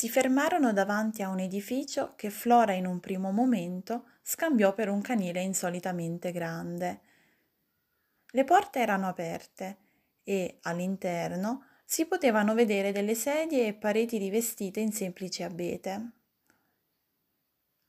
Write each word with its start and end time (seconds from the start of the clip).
si 0.00 0.08
fermarono 0.08 0.72
davanti 0.72 1.20
a 1.20 1.28
un 1.28 1.40
edificio 1.40 2.14
che 2.16 2.30
Flora 2.30 2.72
in 2.72 2.86
un 2.86 3.00
primo 3.00 3.32
momento 3.32 4.12
scambiò 4.22 4.72
per 4.72 4.88
un 4.88 5.02
canile 5.02 5.42
insolitamente 5.42 6.32
grande. 6.32 7.00
Le 8.30 8.44
porte 8.44 8.78
erano 8.78 9.08
aperte 9.08 9.76
e 10.24 10.56
all'interno 10.62 11.66
si 11.84 12.06
potevano 12.06 12.54
vedere 12.54 12.92
delle 12.92 13.14
sedie 13.14 13.66
e 13.66 13.74
pareti 13.74 14.16
rivestite 14.16 14.80
in 14.80 14.90
semplici 14.90 15.42
abete. 15.42 16.10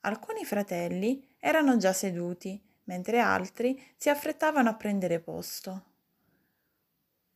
Alcuni 0.02 0.43
fratelli 0.43 1.25
erano 1.39 1.78
già 1.78 1.93
seduti, 1.93 2.62
mentre 2.86 3.20
altri 3.20 3.82
si 3.96 4.09
affrettavano 4.09 4.68
a 4.68 4.75
prendere 4.75 5.21
posto. 5.21 5.86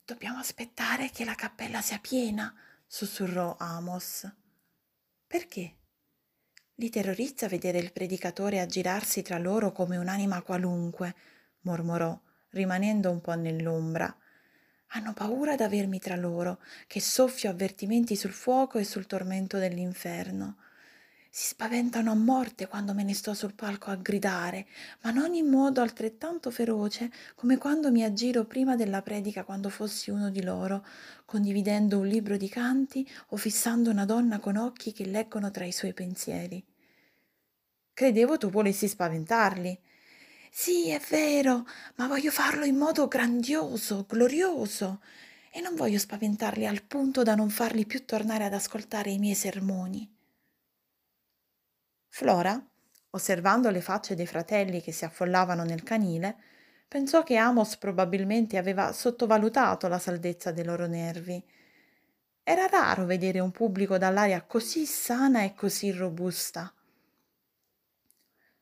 Dobbiamo 0.03 0.39
aspettare 0.39 1.11
che 1.11 1.23
la 1.23 1.35
cappella 1.35 1.79
sia 1.79 1.99
piena, 1.99 2.53
sussurrò 2.85 3.55
Amos. 3.57 4.43
Perché? 5.27 5.75
Li 6.75 6.89
terrorizza 6.89 7.47
vedere 7.47 7.79
il 7.79 7.91
predicatore 7.91 8.59
aggirarsi 8.59 9.21
tra 9.21 9.37
loro 9.37 9.71
come 9.71 9.97
un'anima 9.97 10.41
qualunque, 10.41 11.15
mormorò, 11.61 12.19
rimanendo 12.49 13.09
un 13.09 13.21
po' 13.21 13.33
nell'ombra. 13.33 14.13
Hanno 14.89 15.13
paura 15.13 15.55
d'avermi 15.55 15.99
tra 15.99 16.15
loro, 16.15 16.59
che 16.87 17.01
soffio 17.01 17.49
avvertimenti 17.49 18.15
sul 18.15 18.33
fuoco 18.33 18.77
e 18.77 18.83
sul 18.83 19.07
tormento 19.07 19.57
dell'inferno. 19.57 20.57
Si 21.37 21.47
spaventano 21.47 22.11
a 22.11 22.15
morte 22.15 22.65
quando 22.65 22.93
me 22.93 23.03
ne 23.03 23.13
sto 23.13 23.33
sul 23.33 23.55
palco 23.55 23.91
a 23.91 23.97
gridare, 23.97 24.67
ma 25.01 25.11
non 25.11 25.33
in 25.33 25.47
modo 25.47 25.81
altrettanto 25.81 26.49
feroce 26.49 27.11
come 27.35 27.57
quando 27.57 27.91
mi 27.91 28.05
aggiro 28.05 28.45
prima 28.45 28.77
della 28.77 29.01
predica 29.01 29.43
quando 29.43 29.67
fossi 29.67 30.11
uno 30.11 30.29
di 30.29 30.41
loro, 30.41 30.85
condividendo 31.25 31.99
un 31.99 32.07
libro 32.07 32.37
di 32.37 32.47
canti 32.47 33.05
o 33.31 33.35
fissando 33.35 33.89
una 33.89 34.05
donna 34.05 34.39
con 34.39 34.55
occhi 34.55 34.93
che 34.93 35.03
leggono 35.05 35.51
tra 35.51 35.65
i 35.65 35.73
suoi 35.73 35.93
pensieri. 35.93 36.65
Credevo 37.93 38.37
tu 38.37 38.49
volessi 38.49 38.87
spaventarli. 38.87 39.77
Sì, 40.49 40.87
è 40.87 41.01
vero, 41.09 41.65
ma 41.95 42.07
voglio 42.07 42.31
farlo 42.31 42.63
in 42.63 42.77
modo 42.77 43.09
grandioso, 43.09 44.05
glorioso, 44.07 45.01
e 45.51 45.59
non 45.59 45.75
voglio 45.75 45.99
spaventarli 45.99 46.65
al 46.65 46.83
punto 46.83 47.23
da 47.23 47.35
non 47.35 47.49
farli 47.49 47.85
più 47.85 48.05
tornare 48.05 48.45
ad 48.45 48.53
ascoltare 48.53 49.11
i 49.11 49.19
miei 49.19 49.35
sermoni. 49.35 50.14
Flora, 52.17 52.65
osservando 53.09 53.69
le 53.69 53.81
facce 53.81 54.15
dei 54.15 54.25
fratelli 54.25 54.81
che 54.81 54.93
si 54.93 55.03
affollavano 55.03 55.65
nel 55.65 55.83
canile, 55.83 56.37
pensò 56.87 57.23
che 57.23 57.35
Amos 57.35 57.75
probabilmente 57.75 58.55
aveva 58.55 58.93
sottovalutato 58.93 59.89
la 59.89 59.99
saldezza 59.99 60.53
dei 60.53 60.63
loro 60.63 60.87
nervi. 60.87 61.43
Era 62.41 62.67
raro 62.67 63.03
vedere 63.03 63.41
un 63.41 63.51
pubblico 63.51 63.97
dall'aria 63.97 64.41
così 64.43 64.85
sana 64.85 65.43
e 65.43 65.53
così 65.55 65.91
robusta. 65.91 66.73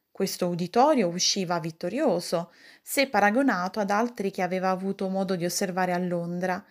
Questo 0.10 0.48
uditorio 0.48 1.08
usciva 1.10 1.60
vittorioso, 1.60 2.52
se 2.82 3.08
paragonato 3.08 3.80
ad 3.80 3.92
altri 3.92 4.32
che 4.32 4.42
aveva 4.42 4.72
avuto 4.72 5.10
modo 5.10 5.36
di 5.36 5.46
osservare 5.46 5.94
a 5.94 6.00
Londra 6.00 6.66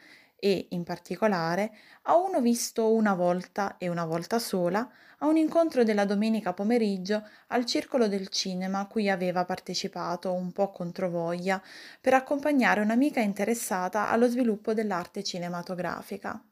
e, 0.44 0.66
in 0.70 0.82
particolare, 0.82 1.70
a 2.02 2.16
uno 2.16 2.40
visto 2.40 2.92
una 2.92 3.14
volta 3.14 3.76
e 3.78 3.88
una 3.88 4.04
volta 4.04 4.40
sola 4.40 4.90
a 5.18 5.26
un 5.26 5.36
incontro 5.36 5.84
della 5.84 6.04
domenica 6.04 6.52
pomeriggio 6.52 7.24
al 7.48 7.64
circolo 7.64 8.08
del 8.08 8.26
cinema 8.26 8.80
a 8.80 8.86
cui 8.88 9.08
aveva 9.08 9.44
partecipato 9.44 10.32
un 10.32 10.50
po' 10.50 10.72
controvoglia 10.72 11.62
per 12.00 12.14
accompagnare 12.14 12.80
un'amica 12.80 13.20
interessata 13.20 14.08
allo 14.08 14.26
sviluppo 14.26 14.74
dell'arte 14.74 15.22
cinematografica. 15.22 16.42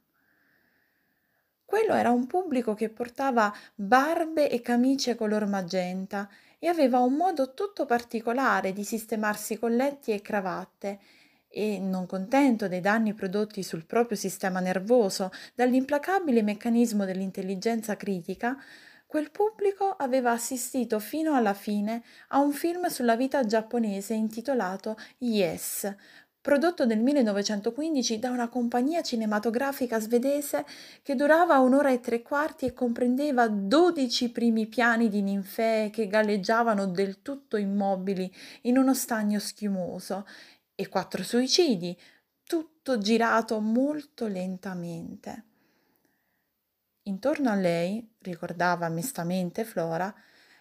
Quello 1.64 1.94
era 1.94 2.10
un 2.10 2.28
pubblico 2.28 2.74
che 2.74 2.90
portava 2.90 3.52
barbe 3.74 4.48
e 4.48 4.60
camicie 4.60 5.16
color 5.16 5.46
magenta 5.46 6.28
e 6.60 6.68
aveva 6.68 7.00
un 7.00 7.14
modo 7.14 7.54
tutto 7.54 7.86
particolare 7.86 8.72
di 8.72 8.84
sistemarsi 8.84 9.58
colletti 9.58 10.12
e 10.12 10.22
cravatte 10.22 11.00
e, 11.50 11.80
non 11.80 12.06
contento 12.06 12.68
dei 12.68 12.80
danni 12.80 13.12
prodotti 13.12 13.62
sul 13.62 13.84
proprio 13.84 14.16
sistema 14.16 14.60
nervoso 14.60 15.30
dall'implacabile 15.54 16.42
meccanismo 16.42 17.04
dell'intelligenza 17.04 17.96
critica, 17.96 18.56
quel 19.06 19.32
pubblico 19.32 19.90
aveva 19.90 20.30
assistito 20.30 21.00
fino 21.00 21.34
alla 21.34 21.52
fine 21.52 22.04
a 22.28 22.38
un 22.38 22.52
film 22.52 22.86
sulla 22.86 23.16
vita 23.16 23.44
giapponese 23.44 24.14
intitolato 24.14 24.96
Yes, 25.18 25.92
prodotto 26.40 26.86
nel 26.86 27.00
1915 27.00 28.20
da 28.20 28.30
una 28.30 28.48
compagnia 28.48 29.02
cinematografica 29.02 29.98
svedese 29.98 30.64
che 31.02 31.16
durava 31.16 31.58
un'ora 31.58 31.90
e 31.90 31.98
tre 31.98 32.22
quarti 32.22 32.66
e 32.66 32.72
comprendeva 32.72 33.48
dodici 33.48 34.30
primi 34.30 34.66
piani 34.66 35.08
di 35.08 35.22
ninfee 35.22 35.90
che 35.90 36.06
galleggiavano 36.06 36.86
del 36.86 37.20
tutto 37.20 37.56
immobili 37.56 38.32
in 38.62 38.78
uno 38.78 38.94
stagno 38.94 39.38
schiumoso 39.38 40.24
e 40.80 40.88
quattro 40.88 41.22
suicidi, 41.22 41.94
tutto 42.42 42.96
girato 42.96 43.60
molto 43.60 44.26
lentamente. 44.26 45.44
Intorno 47.02 47.50
a 47.50 47.54
lei, 47.54 48.16
ricordava 48.20 48.88
mestamente 48.88 49.64
Flora, 49.64 50.12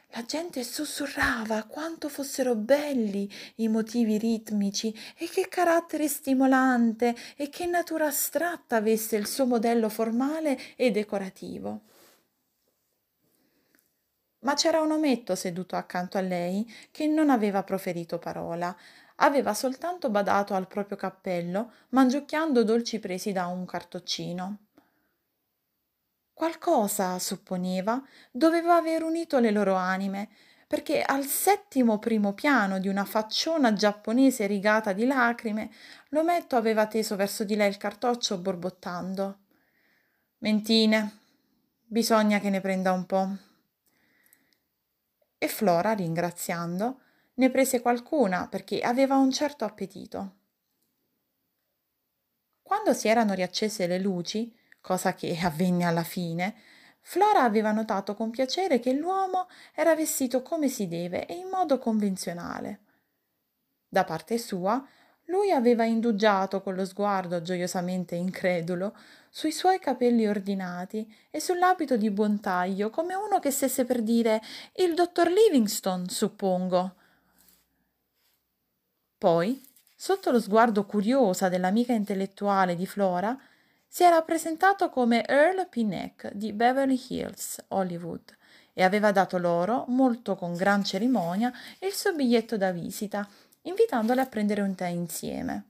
la 0.10 0.26
gente 0.26 0.62
sussurrava 0.66 1.64
quanto 1.64 2.10
fossero 2.10 2.56
belli 2.56 3.32
i 3.56 3.70
motivi 3.70 4.18
ritmici 4.18 4.94
e 5.18 5.30
che 5.30 5.48
carattere 5.48 6.10
stimolante 6.10 7.16
e 7.38 7.48
che 7.48 7.66
natura 7.66 8.08
astratta 8.08 8.76
avesse 8.76 9.16
il 9.16 9.26
suo 9.26 9.46
modello 9.46 9.88
formale 9.88 10.76
e 10.76 10.92
decorativo. 10.92 11.82
Ma 14.40 14.54
c'era 14.54 14.82
un 14.82 14.92
ometto 14.92 15.34
seduto 15.36 15.78
accanto 15.78 16.18
a 16.18 16.22
lei 16.22 16.70
che 16.92 17.08
non 17.08 17.30
aveva 17.30 17.64
proferito 17.64 18.20
parola, 18.20 18.76
aveva 19.20 19.54
soltanto 19.54 20.10
badato 20.10 20.54
al 20.54 20.68
proprio 20.68 20.98
cappello, 20.98 21.72
mangiucchiando 21.90 22.64
dolci 22.64 23.00
presi 23.00 23.32
da 23.32 23.48
un 23.48 23.66
cartoccino. 23.66 24.58
Qualcosa, 26.34 27.20
supponeva, 27.20 28.02
doveva 28.32 28.76
aver 28.76 29.04
unito 29.04 29.40
le 29.40 29.52
loro 29.52 29.76
anime, 29.76 30.30
perché 30.68 31.02
al 31.02 31.26
settimo 31.26 31.98
primo 31.98 32.34
piano 32.34 32.80
di 32.80 32.88
una 32.88 33.04
facciona 33.04 33.74
giapponese 33.74 34.46
rigata 34.46 34.94
di 34.94 35.06
lacrime, 35.06 35.72
l'ometto 36.10 36.56
aveva 36.56 36.86
teso 36.88 37.16
verso 37.16 37.44
di 37.44 37.56
lei 37.56 37.68
il 37.68 37.78
cartoccio 37.78 38.38
borbottando. 38.38 39.40
Mentine, 40.38 41.18
bisogna 41.86 42.40
che 42.40 42.50
ne 42.50 42.62
prenda 42.62 42.94
un 42.94 43.06
po'. 43.06 43.36
E 45.38 45.48
Flora, 45.48 45.92
ringraziando, 45.94 47.00
ne 47.40 47.50
prese 47.50 47.82
qualcuna 47.82 48.48
perché 48.50 48.82
aveva 48.82 49.16
un 49.16 49.32
certo 49.32 49.64
appetito. 49.64 50.36
Quando 52.62 52.94
si 52.94 53.08
erano 53.08 53.34
riaccese 53.34 53.88
le 53.88 53.98
luci, 53.98 54.54
cosa 54.82 55.14
che 55.14 55.36
avvenne 55.42 55.86
alla 55.86 56.04
fine, 56.04 56.56
Flora 57.02 57.44
aveva 57.44 57.72
notato 57.72 58.14
con 58.14 58.30
piacere 58.30 58.80
che 58.80 58.92
l'uomo 58.92 59.48
era 59.74 59.96
vestito 59.96 60.42
come 60.42 60.68
si 60.68 60.88
deve 60.88 61.26
e 61.26 61.34
in 61.34 61.48
modo 61.48 61.80
convenzionale. 61.80 62.82
Da 63.88 64.04
parte 64.04 64.38
sua, 64.38 64.86
lui 65.26 65.52
aveva 65.52 65.86
indugiato 65.86 66.62
con 66.62 66.76
lo 66.76 66.86
sguardo 66.86 67.42
gioiosamente 67.42 68.16
incredulo 68.16 68.96
sui 69.30 69.52
suoi 69.52 69.80
capelli 69.80 70.28
ordinati 70.28 71.12
e 71.32 71.40
sull'abito 71.40 71.96
di 71.96 72.12
buon 72.12 72.42
taglio, 72.42 72.90
come 72.90 73.16
uno 73.16 73.40
che 73.40 73.50
stesse 73.50 73.86
per 73.86 74.02
dire 74.02 74.42
il 74.76 74.94
dottor 74.94 75.30
Livingstone, 75.30 76.10
suppongo. 76.10 76.96
Poi, 79.20 79.62
sotto 79.94 80.32
lo 80.32 80.40
sguardo 80.40 80.86
curiosa 80.86 81.50
dell'amica 81.50 81.92
intellettuale 81.92 82.74
di 82.78 82.88
Flora, 82.88 83.38
si 83.86 84.04
era 84.04 84.22
presentato 84.22 84.90
come 84.90 85.26
Earl 85.26 85.68
Pinnock 85.68 86.32
di 86.32 86.54
Beverly 86.54 86.98
Hills, 87.10 87.62
Hollywood, 87.68 88.38
e 88.74 88.82
aveva 88.82 89.12
dato 89.12 89.38
loro, 89.38 89.84
molto 89.90 90.38
con 90.38 90.56
gran 90.56 90.86
cerimonia, 90.86 91.52
il 91.80 91.92
suo 91.92 92.14
biglietto 92.14 92.56
da 92.56 92.72
visita, 92.72 93.28
invitandole 93.64 94.22
a 94.22 94.26
prendere 94.26 94.62
un 94.62 94.74
tè 94.74 94.88
insieme. 94.88 95.64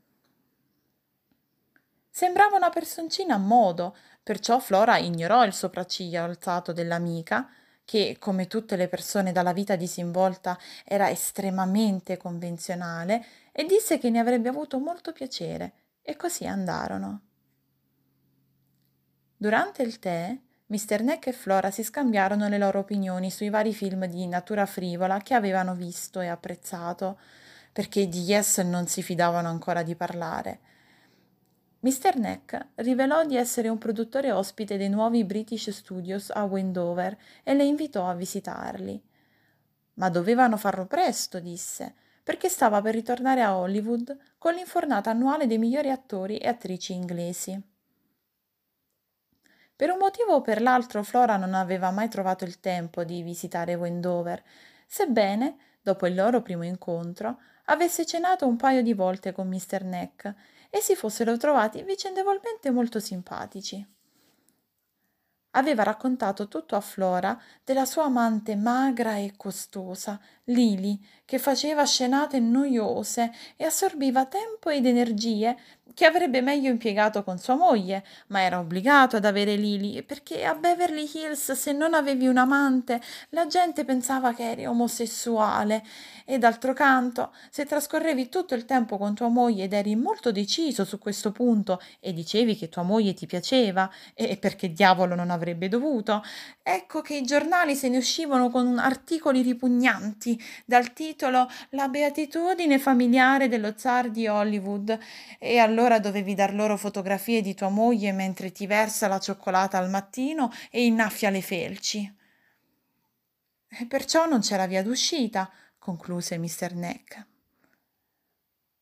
Sembrava 2.08 2.56
una 2.56 2.70
personcina 2.70 3.34
a 3.34 3.40
modo, 3.40 3.98
perciò 4.22 4.60
Flora 4.60 5.00
ignorò 5.00 5.44
il 5.44 5.54
sopracciglio 5.54 6.22
alzato 6.22 6.72
dell'amica, 6.72 7.50
che, 7.90 8.18
come 8.20 8.46
tutte 8.46 8.76
le 8.76 8.88
persone 8.88 9.32
dalla 9.32 9.52
vita 9.52 9.76
disinvolta, 9.76 10.60
era 10.86 11.10
estremamente 11.10 12.18
convenzionale, 12.18 13.26
e 13.52 13.66
disse 13.66 13.98
che 13.98 14.12
ne 14.12 14.20
avrebbe 14.20 14.48
avuto 14.48 14.78
molto 14.78 15.12
piacere, 15.12 15.74
e 16.04 16.16
così 16.16 16.46
andarono. 16.46 17.22
Durante 19.36 19.82
il 19.82 19.98
tè, 19.98 20.38
Mr. 20.68 21.02
Neck 21.02 21.26
e 21.26 21.32
Flora 21.32 21.72
si 21.72 21.84
scambiarono 21.84 22.48
le 22.48 22.60
loro 22.60 22.78
opinioni 22.78 23.32
sui 23.32 23.50
vari 23.50 23.74
film 23.74 24.06
di 24.06 24.28
natura 24.28 24.68
frivola 24.68 25.18
che 25.22 25.34
avevano 25.34 25.74
visto 25.74 26.20
e 26.20 26.28
apprezzato, 26.28 27.18
perché 27.74 28.08
di 28.08 28.22
Yes 28.22 28.60
non 28.60 28.86
si 28.86 29.02
fidavano 29.02 29.50
ancora 29.50 29.82
di 29.82 29.96
parlare. 29.96 30.60
Mr. 31.82 32.18
Neck 32.18 32.68
rivelò 32.76 33.26
di 33.26 33.38
essere 33.38 33.70
un 33.70 33.78
produttore 33.78 34.34
ospite 34.34 34.76
dei 34.76 34.90
nuovi 34.90 35.24
British 35.24 35.70
Studios 35.70 36.30
a 36.30 36.44
Wendover 36.44 37.18
e 37.42 37.54
le 37.54 37.64
invitò 37.64 38.10
a 38.10 38.16
visitarli. 38.16 39.02
Ma 39.94 40.10
dovevano 40.10 40.58
farlo 40.58 40.86
presto, 40.88 41.40
disse, 41.40 41.96
perché 42.22 42.50
stava 42.50 42.82
per 42.82 42.94
ritornare 42.94 43.42
a 43.42 43.58
Hollywood 43.58 44.18
con 44.38 44.56
l'infornata 44.56 45.12
annuale 45.12 45.48
dei 45.48 45.58
migliori 45.58 45.90
attori 45.90 46.38
e 46.38 46.50
attrici 46.50 46.94
inglesi. 46.94 47.62
Per 49.74 49.90
un 49.90 49.98
motivo 49.98 50.34
o 50.34 50.42
per 50.42 50.62
l'altro 50.62 51.02
Flora 51.04 51.38
non 51.38 51.54
aveva 51.54 51.92
mai 51.92 52.10
trovato 52.10 52.44
il 52.44 52.60
tempo 52.60 53.06
di 53.06 53.22
visitare 53.22 53.76
Wendover, 53.76 54.44
sebbene, 54.86 55.56
dopo 55.82 56.08
il 56.08 56.16
loro 56.16 56.42
primo 56.42 56.64
incontro, 56.66 57.40
avesse 57.66 58.06
cenato 58.06 58.46
un 58.46 58.58
paio 58.58 58.82
di 58.82 58.94
volte 58.94 59.32
con 59.32 59.48
Mr. 59.48 59.84
Neck 59.84 60.36
e 60.70 60.80
si 60.82 60.96
fossero 60.96 61.38
trovati 61.38 61.84
vicendevolmente 61.84 62.72
molto 62.72 63.00
simpatici. 63.00 63.86
Aveva 65.52 65.84
raccontato 65.84 66.48
tutto 66.48 66.76
a 66.76 66.80
Flora 66.82 67.40
della 67.64 67.86
sua 67.86 68.04
amante 68.06 68.56
magra 68.56 69.16
e 69.16 69.34
costosa, 69.36 70.20
Lili, 70.46 71.00
che 71.26 71.40
faceva 71.40 71.86
scenate 71.86 72.40
noiose 72.40 73.32
e 73.56 73.66
assorbiva 73.66 74.26
tempo 74.26 74.70
ed 74.70 74.86
energie 74.86 75.58
che 75.94 76.06
avrebbe 76.06 76.42
meglio 76.42 76.70
impiegato 76.70 77.24
con 77.24 77.38
sua 77.40 77.56
moglie, 77.56 78.06
ma 78.28 78.42
era 78.42 78.60
obbligato 78.60 79.18
ad 79.18 79.26
avere 79.26 79.56
Lily, 79.56 80.02
perché 80.04 80.46
a 80.46 80.54
Beverly 80.54 81.10
Hills 81.14 81.52
se 81.52 81.72
non 81.72 81.94
avevi 81.94 82.28
un 82.28 82.38
amante 82.38 83.02
la 83.30 83.48
gente 83.48 83.84
pensava 83.86 84.34
che 84.34 84.52
eri 84.52 84.66
omosessuale. 84.66 85.84
E 86.26 86.38
d'altro 86.38 86.74
canto, 86.74 87.34
se 87.50 87.66
trascorrevi 87.66 88.30
tutto 88.30 88.56
il 88.56 88.66
tempo 88.66 88.98
con 88.98 89.16
tua 89.16 89.30
moglie 89.30 89.64
ed 89.66 89.74
eri 89.74 89.96
molto 89.96 90.32
deciso 90.32 90.86
su 90.86 91.00
questo 91.00 91.32
punto 91.32 91.82
e 92.00 92.14
dicevi 92.14 92.56
che 92.56 92.70
tua 92.70 92.84
moglie 92.84 93.14
ti 93.14 93.26
piaceva 93.26 93.90
e 94.14 94.38
perché 94.38 94.72
diavolo 94.72 95.16
non 95.16 95.32
avrebbe 95.40 95.68
dovuto, 95.70 96.24
ecco 96.62 97.02
che 97.02 97.16
i 97.16 97.24
giornali 97.24 97.76
se 97.76 97.90
ne 97.90 97.98
uscivano 97.98 98.50
con 98.50 98.78
articoli 98.78 99.42
ripugnanti 99.42 100.40
dal 100.66 100.94
titolo 100.94 101.50
La 101.72 101.88
beatitudine 101.88 102.78
familiare 102.78 103.48
dello 103.48 103.74
zar 103.76 104.12
di 104.12 104.28
Hollywood 104.28 104.98
e 105.40 105.58
allora 105.58 106.00
dovevi 106.00 106.36
dar 106.36 106.54
loro 106.54 106.78
fotografie 106.78 107.42
di 107.42 107.56
tua 107.56 107.70
moglie 107.70 108.12
mentre 108.12 108.52
ti 108.52 108.68
versa 108.68 109.08
la 109.08 109.20
cioccolata 109.20 109.78
al 109.78 109.90
mattino 109.90 110.52
e 110.70 110.86
innaffia 110.86 111.30
le 111.30 111.42
felci. 111.42 112.16
E 113.72 113.86
perciò 113.86 114.28
non 114.28 114.42
c'era 114.42 114.68
via 114.68 114.84
d'uscita, 114.84 115.50
concluse 115.78 116.38
Mr. 116.38 116.74
Neck. 116.74 117.28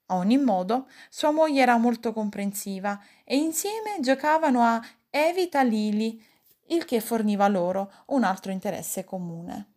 A 0.10 0.15
ogni 0.15 0.38
modo, 0.38 0.88
sua 1.10 1.31
moglie 1.31 1.62
era 1.62 1.75
molto 1.77 2.13
comprensiva 2.13 3.01
e 3.25 3.36
insieme 3.36 3.98
giocavano 4.00 4.62
a 4.62 4.81
Evita 5.10 5.63
Lili, 5.63 6.24
il 6.67 6.85
che 6.85 6.99
forniva 6.99 7.47
loro 7.47 7.91
un 8.07 8.23
altro 8.23 8.51
interesse 8.51 9.03
comune. 9.03 9.76